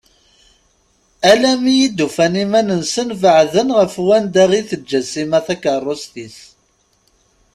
[1.31, 6.37] Alammi i d-ufan iman-nsen beɛden ɣef wanda i teǧǧa Sima takerrust-is.